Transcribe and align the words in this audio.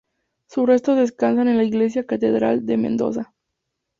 Sus 0.47 0.65
restos 0.65 0.97
descansan 0.97 1.47
en 1.47 1.57
la 1.57 1.63
Iglesia 1.63 2.07
Catedral 2.07 2.65
de 2.65 2.75
Mendoza. 2.75 3.35